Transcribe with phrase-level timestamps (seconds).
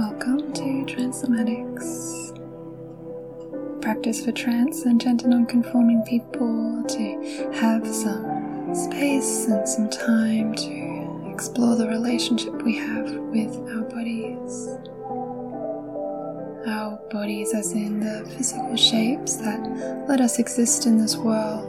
[0.00, 2.32] Welcome to Transomatics.
[3.82, 11.30] Practice for trans and gender non-conforming people to have some space and some time to
[11.30, 14.68] explore the relationship we have with our bodies.
[16.66, 19.60] Our bodies, as in the physical shapes that
[20.08, 21.68] let us exist in this world.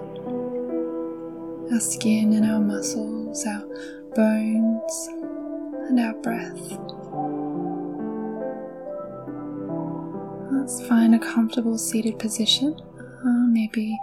[1.69, 3.65] Our skin and our muscles, our
[4.15, 5.09] bones,
[5.89, 6.77] and our breath.
[10.61, 13.97] Let's find a comfortable seated position, uh, maybe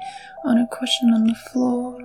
[0.44, 1.96] on a cushion on the floor.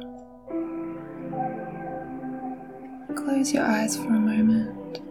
[3.15, 5.01] Close your eyes for a moment,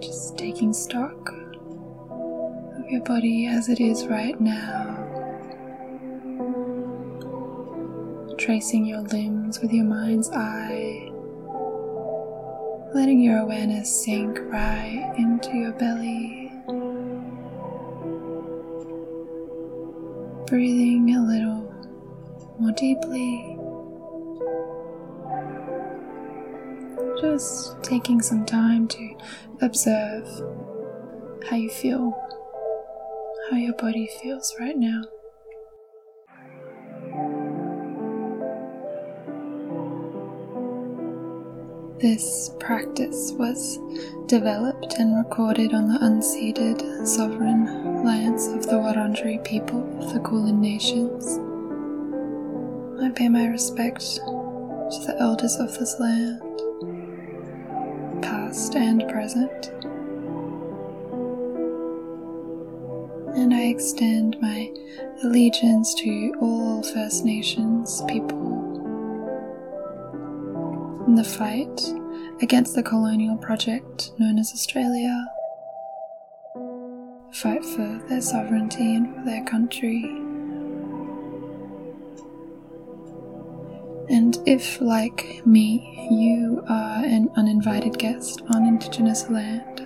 [0.00, 1.34] just taking stock
[2.78, 4.96] of your body as it is right now.
[8.38, 11.08] Tracing your limbs with your mind's eye
[12.92, 16.39] letting your awareness sink right into your belly.
[20.50, 21.62] Breathing a little
[22.58, 23.56] more deeply.
[27.20, 29.14] Just taking some time to
[29.60, 30.26] observe
[31.48, 32.10] how you feel,
[33.48, 35.02] how your body feels right now.
[42.00, 43.78] This practice was
[44.24, 50.62] developed and recorded on the unceded sovereign lands of the Wurundjeri people of the Kulin
[50.62, 51.38] Nations.
[53.02, 56.40] I pay my respect to the elders of this land,
[58.22, 59.66] past and present,
[63.36, 64.72] and I extend my
[65.22, 68.59] allegiance to all First Nations people
[71.10, 71.80] in the fight
[72.40, 75.26] against the colonial project known as Australia.
[77.32, 80.04] Fight for their sovereignty and for their country.
[84.08, 89.80] And if, like me, you are an uninvited guest on Indigenous land,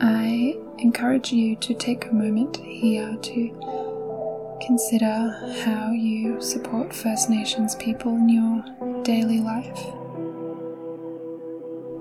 [0.00, 3.76] I encourage you to take a moment here to
[4.60, 9.84] Consider how you support First Nations people in your daily life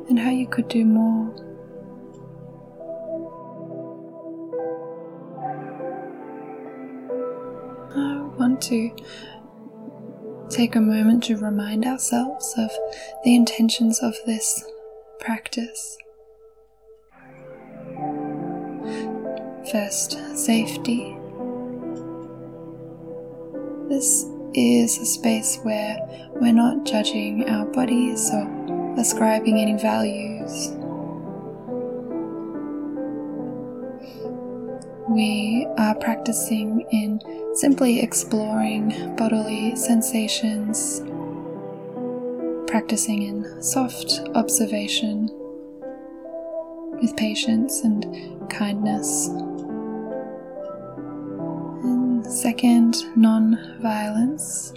[0.09, 1.31] and how you could do more.
[7.95, 8.89] I want to
[10.49, 12.71] take a moment to remind ourselves of
[13.23, 14.65] the intentions of this
[15.19, 15.99] practice.
[19.71, 21.15] First, safety.
[23.89, 25.97] This is a space where
[26.35, 30.71] we're not judging our bodies or ascribing any values.
[35.09, 37.19] We are practicing in
[37.55, 41.01] simply exploring bodily sensations,
[42.67, 45.29] practicing in soft observation
[47.01, 49.29] with patience and kindness.
[52.35, 54.73] Second, non violence.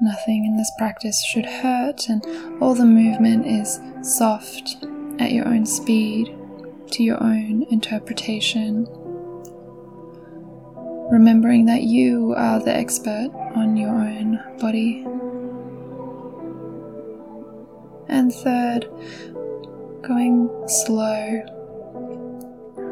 [0.00, 2.24] Nothing in this practice should hurt, and
[2.62, 4.76] all the movement is soft
[5.18, 6.32] at your own speed,
[6.92, 8.86] to your own interpretation.
[11.10, 15.04] Remembering that you are the expert on your own body.
[18.08, 18.88] And third,
[20.02, 21.59] going slow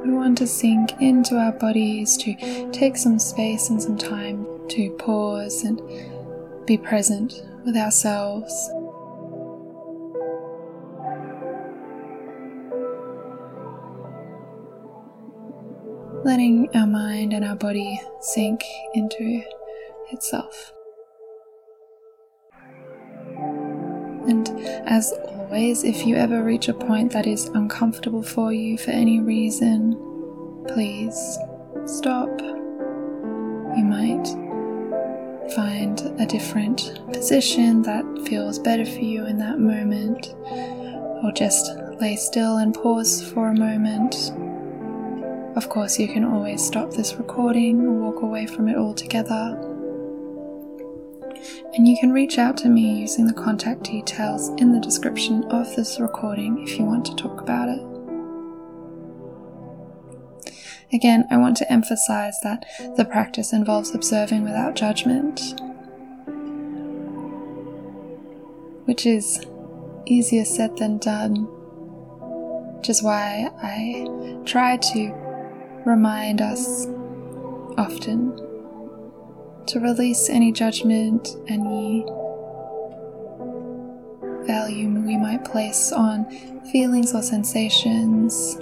[0.09, 4.91] we want to sink into our bodies, to take some space and some time to
[4.99, 5.83] pause and
[6.67, 8.71] be present with ourselves.
[16.25, 18.65] Letting our mind and our body sink
[18.95, 19.43] into
[20.11, 20.73] itself.
[24.27, 24.49] And
[24.87, 29.21] as always, if you ever reach a point that is uncomfortable for you for any
[29.21, 30.08] reason,
[30.69, 31.39] please
[31.87, 32.29] stop.
[32.41, 34.27] You might
[35.55, 40.35] find a different position that feels better for you in that moment,
[41.25, 44.33] or just lay still and pause for a moment.
[45.57, 49.57] Of course, you can always stop this recording or walk away from it altogether.
[51.75, 55.75] And you can reach out to me using the contact details in the description of
[55.77, 57.98] this recording if you want to talk about it.
[60.93, 62.65] Again, I want to emphasize that
[62.97, 65.41] the practice involves observing without judgment,
[68.87, 69.45] which is
[70.07, 71.47] easier said than done.
[72.79, 74.07] which is why I
[74.47, 75.13] try to
[75.85, 76.87] remind us
[77.77, 78.35] often
[79.67, 82.07] to release any judgment, any
[84.47, 86.25] value we might place on
[86.73, 88.57] feelings or sensations.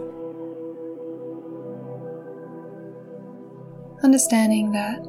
[4.02, 5.00] Understanding that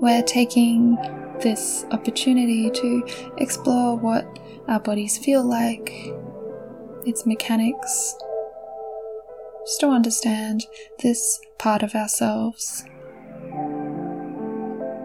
[0.00, 0.96] we're taking
[1.40, 3.06] this opportunity to
[3.38, 4.24] explore what
[4.68, 5.92] our bodies feel like,
[7.04, 8.14] its mechanics,
[9.66, 10.64] just to understand
[11.02, 12.84] this part of ourselves.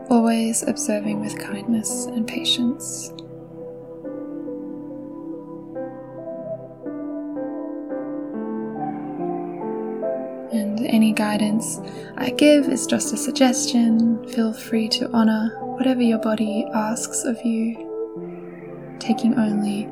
[0.09, 3.11] Always observing with kindness and patience.
[10.89, 11.79] Any guidance
[12.17, 14.27] I give is just a suggestion.
[14.29, 19.83] Feel free to honor whatever your body asks of you, taking only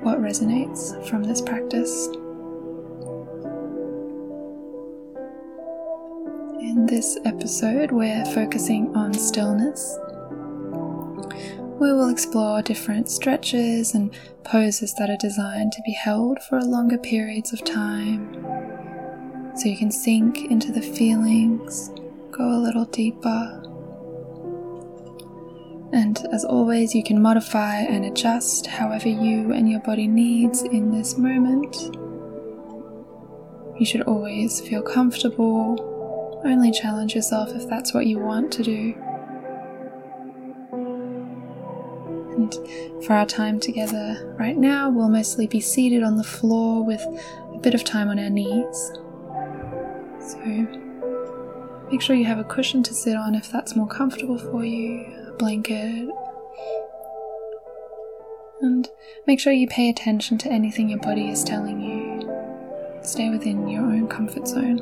[0.00, 2.08] what resonates from this practice.
[6.60, 9.98] In this episode, we're focusing on stillness.
[11.80, 14.14] We will explore different stretches and
[14.44, 18.61] poses that are designed to be held for longer periods of time.
[19.56, 21.90] So you can sink into the feelings,
[22.30, 23.58] go a little deeper.
[25.92, 30.90] And as always, you can modify and adjust however you and your body needs in
[30.90, 31.76] this moment.
[33.78, 35.92] You should always feel comfortable
[36.44, 38.94] only challenge yourself if that's what you want to do.
[42.32, 47.02] And for our time together right now, we'll mostly be seated on the floor with
[47.54, 48.92] a bit of time on our knees.
[50.24, 50.38] So
[51.90, 55.04] make sure you have a cushion to sit on if that's more comfortable for you,
[55.26, 56.08] a blanket.
[58.60, 58.88] And
[59.26, 63.02] make sure you pay attention to anything your body is telling you.
[63.02, 64.78] Stay within your own comfort zone.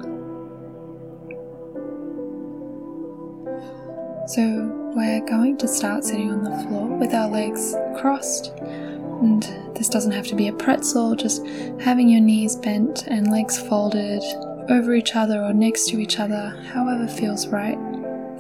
[4.29, 8.53] So we're going to start sitting on the floor with our legs crossed.
[8.59, 9.43] And
[9.75, 11.47] this doesn't have to be a pretzel, just
[11.81, 14.23] having your knees bent and legs folded
[14.69, 17.79] over each other or next to each other, however feels right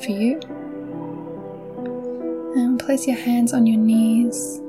[0.02, 0.40] for you.
[2.56, 4.60] And place your hands on your knees,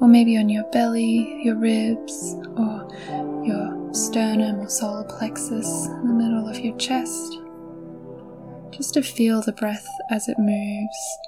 [0.00, 2.88] or maybe on your belly, your ribs, or
[3.44, 7.38] your sternum or solar plexus in the middle of your chest
[8.76, 11.18] just to feel the breath as it moves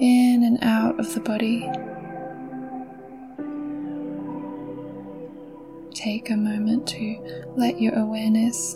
[0.00, 1.66] in and out of the body.
[6.02, 8.74] Take a moment to let your awareness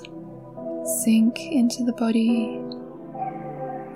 [1.02, 2.60] sink into the body,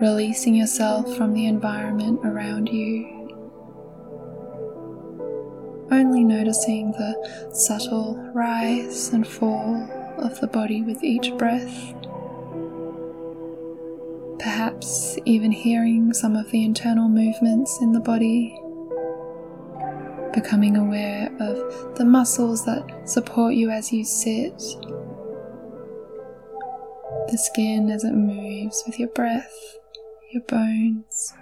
[0.00, 3.06] releasing yourself from the environment around you.
[5.90, 9.76] Only noticing the subtle rise and fall
[10.16, 11.94] of the body with each breath
[14.38, 18.58] perhaps even hearing some of the internal movements in the body,
[20.32, 24.58] becoming aware of the muscles that support you as you sit,
[27.28, 29.76] the skin as it moves with your breath,
[30.32, 31.34] your bones.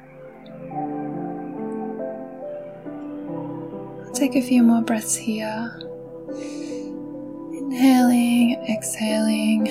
[4.05, 5.79] I'll take a few more breaths here.
[7.53, 9.65] Inhaling, exhaling,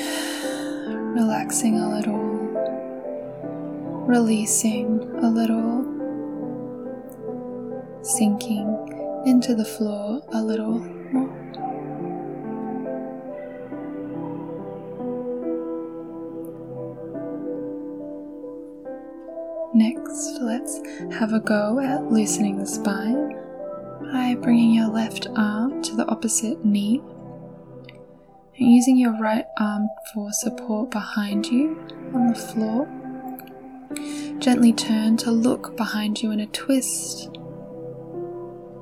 [1.13, 2.36] relaxing a little
[4.05, 5.84] releasing a little,
[8.03, 8.67] sinking
[9.25, 10.79] into the floor a little
[11.12, 11.46] more.
[19.74, 20.79] Next, let's
[21.15, 23.36] have a go at loosening the spine
[24.13, 27.01] by bringing your left arm to the opposite knee
[28.58, 31.77] and using your right arm for support behind you
[32.13, 32.88] on the floor.
[34.39, 37.38] Gently turn to look behind you in a twist,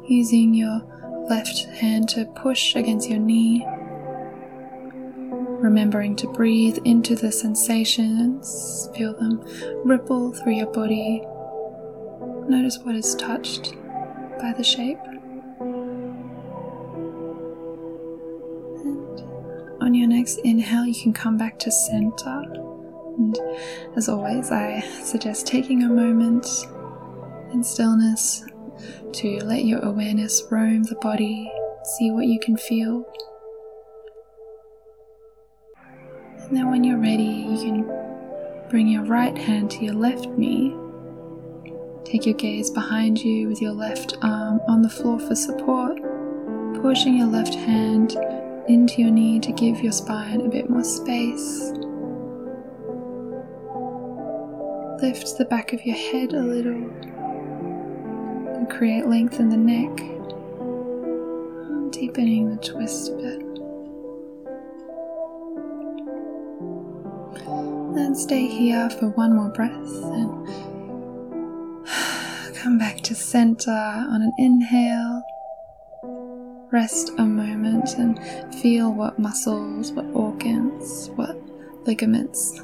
[0.08, 0.82] using your
[1.30, 3.66] left hand to push against your knee.
[5.62, 9.42] Remembering to breathe into the sensations, feel them
[9.86, 11.24] ripple through your body.
[12.50, 13.74] Notice what is touched
[14.40, 15.00] by the shape.
[18.84, 19.22] And
[19.82, 22.44] on your next inhale, you can come back to center.
[23.18, 23.40] And
[23.96, 26.46] as always, I suggest taking a moment
[27.54, 28.44] in stillness
[29.14, 31.52] to let your awareness roam the body,
[31.98, 33.06] see what you can feel.
[36.40, 40.76] And then, when you're ready, you can bring your right hand to your left knee.
[42.06, 45.98] Take your gaze behind you with your left arm on the floor for support,
[46.82, 48.16] pushing your left hand
[48.68, 51.72] into your knee to give your spine a bit more space.
[55.02, 56.90] Lift the back of your head a little
[58.74, 59.96] create length in the neck,
[61.92, 63.42] deepening the twist a bit.
[67.96, 70.48] And stay here for one more breath and
[72.56, 75.22] come back to center on an inhale.
[76.72, 78.20] Rest a moment and
[78.56, 81.38] feel what muscles, what organs, what
[81.86, 82.60] ligaments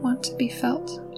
[0.00, 1.11] want to be felt.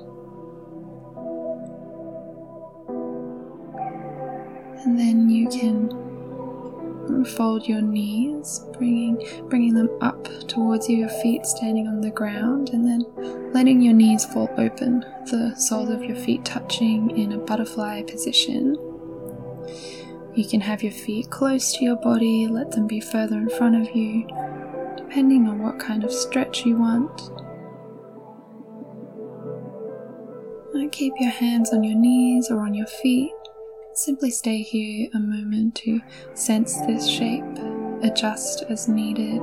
[4.84, 11.46] And then you can fold your knees, bringing bringing them up towards you, your feet
[11.46, 15.00] standing on the ground, and then letting your knees fall open,
[15.30, 18.76] the soles of your feet touching in a butterfly position.
[20.34, 23.76] You can have your feet close to your body, let them be further in front
[23.76, 24.26] of you,
[24.96, 27.30] depending on what kind of stretch you want.
[30.94, 33.32] keep your hands on your knees or on your feet
[33.96, 36.00] Simply stay here a moment to
[36.34, 37.44] sense this shape,
[38.02, 39.40] adjust as needed.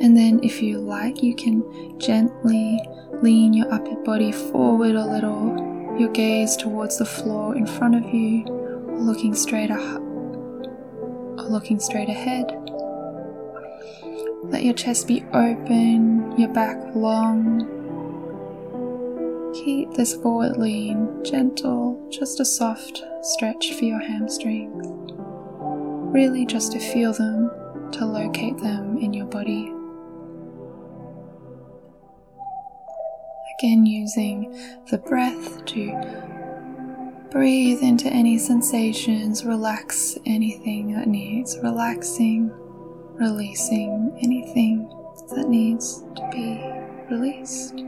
[0.00, 1.62] And then, if you like, you can
[2.00, 2.80] gently
[3.22, 8.12] lean your upper body forward a little, your gaze towards the floor in front of
[8.12, 10.00] you, or looking straight or
[11.48, 12.46] looking straight ahead.
[14.42, 17.73] Let your chest be open, your back long,
[19.54, 24.84] Keep this forward lean gentle, just a soft stretch for your hamstrings.
[26.12, 27.50] Really just to feel them,
[27.92, 29.72] to locate them in your body.
[33.58, 34.52] Again, using
[34.90, 35.92] the breath to
[37.30, 42.50] breathe into any sensations, relax anything that needs relaxing,
[43.14, 44.88] releasing anything
[45.34, 47.84] that needs to be released.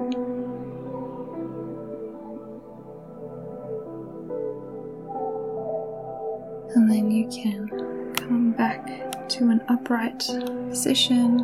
[6.76, 10.28] And then you can come back to an upright
[10.68, 11.38] position,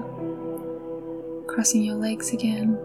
[1.47, 2.79] crossing your legs again.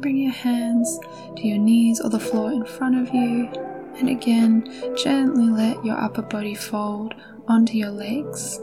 [0.00, 0.98] Bring your hands
[1.36, 3.48] to your knees or the floor in front of you,
[3.96, 7.14] and again, gently let your upper body fold
[7.48, 8.60] onto your legs,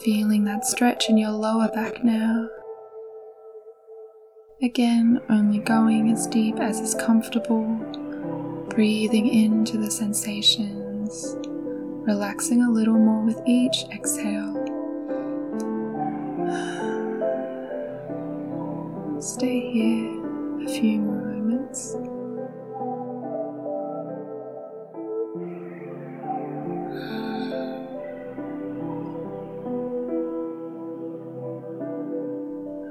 [0.00, 2.48] feeling that stretch in your lower back now.
[4.62, 7.66] Again, only going as deep as is comfortable,
[8.70, 11.36] breathing into the sensations
[12.08, 14.54] relaxing a little more with each exhale.
[19.20, 20.08] Stay here
[20.64, 21.96] a few more moments.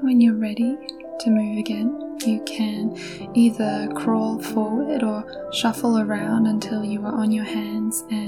[0.00, 0.78] When you're ready
[1.20, 2.96] to move again, you can
[3.34, 8.27] either crawl forward or shuffle around until you are on your hands and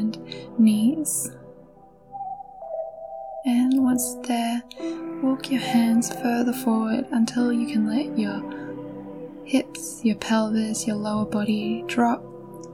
[4.00, 4.62] And once there,
[5.22, 8.40] walk your hands further forward until you can let your
[9.44, 12.24] hips, your pelvis, your lower body drop,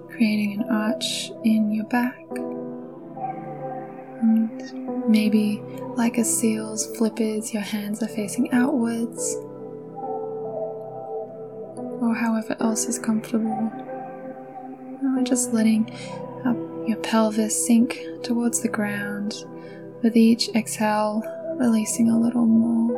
[0.09, 2.25] creating an arch in your back.
[4.21, 5.61] And maybe,
[5.97, 9.35] like a seal's flippers, your hands are facing outwards
[12.01, 13.73] or however else is comfortable.
[15.03, 15.91] We're just letting
[16.45, 16.55] uh,
[16.87, 19.45] your pelvis sink towards the ground
[20.07, 21.21] with each exhale,
[21.59, 22.95] releasing a little more.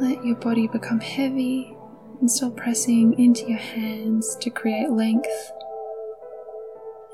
[0.00, 1.76] Let your body become heavy
[2.18, 5.52] and still pressing into your hands to create length.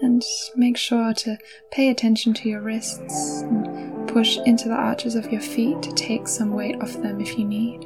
[0.01, 0.25] And
[0.57, 1.37] make sure to
[1.71, 6.27] pay attention to your wrists and push into the arches of your feet to take
[6.27, 7.85] some weight off them if you need.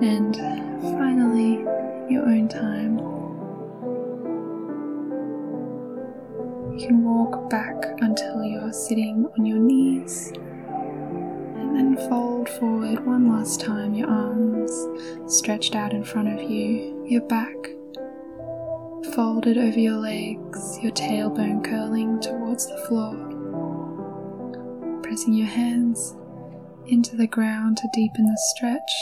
[0.00, 0.36] And
[0.96, 1.54] finally,
[2.08, 3.15] your own time,
[6.76, 10.30] you can walk back until you're sitting on your knees.
[11.56, 14.70] And then fold forward one last time, your arms
[15.26, 17.54] stretched out in front of you, your back
[19.14, 23.14] folded over your legs, your tailbone curling towards the floor.
[25.02, 26.14] Pressing your hands
[26.86, 28.92] into the ground to deepen the stretch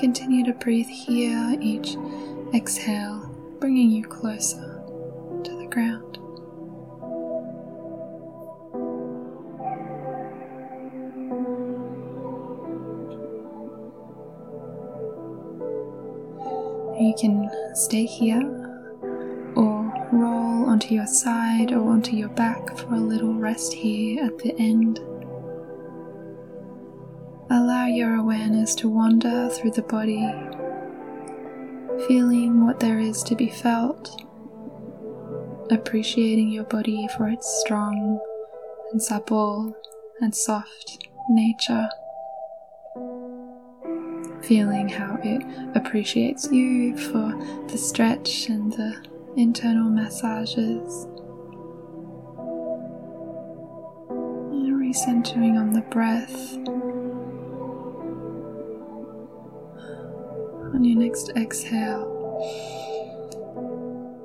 [0.00, 1.96] Continue to breathe here, each
[2.52, 3.28] exhale
[3.60, 4.71] bringing you closer
[5.72, 6.18] to the ground.
[17.00, 18.42] You can stay here
[19.56, 24.38] or roll onto your side or onto your back for a little rest here at
[24.38, 25.00] the end.
[27.50, 30.32] Allow your awareness to wander through the body,
[32.06, 34.24] feeling what there is to be felt,
[35.72, 38.20] appreciating your body for its strong
[38.92, 39.74] and supple
[40.20, 41.88] and soft nature
[44.42, 45.42] feeling how it
[45.76, 47.32] appreciates you for
[47.68, 49.04] the stretch and the
[49.36, 51.06] internal massages.
[54.50, 56.54] And recentering on the breath.
[60.74, 62.08] On your next exhale,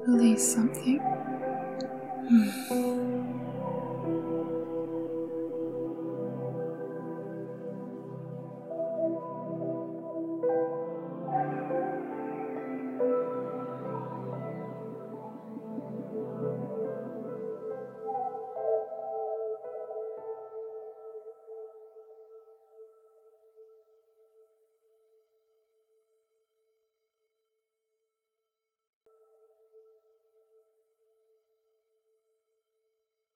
[0.08, 1.17] release something.
[2.30, 2.77] 嗯。